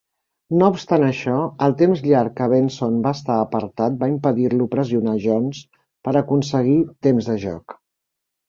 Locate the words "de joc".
7.35-7.79